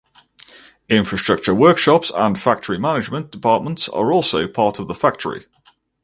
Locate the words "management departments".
2.79-3.87